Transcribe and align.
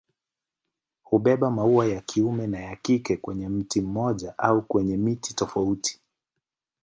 Hubeba 1.03 1.51
maua 1.51 1.85
ya 1.87 2.01
kiume 2.01 2.47
na 2.47 2.59
ya 2.59 2.75
kike 2.75 3.17
kwenye 3.17 3.49
mti 3.49 3.81
mmoja 3.81 4.37
au 4.37 4.61
kwenye 4.61 4.97
miti 4.97 5.33
tofauti. 5.33 5.99